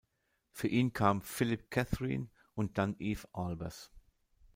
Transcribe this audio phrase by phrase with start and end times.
[0.51, 3.91] Für ihn kam Philip Catherine und dann Eef Albers.